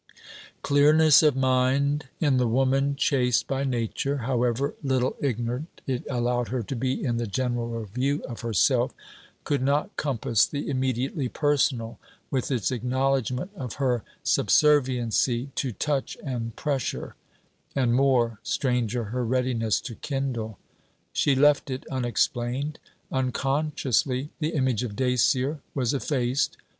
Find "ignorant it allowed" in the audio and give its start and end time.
5.21-6.47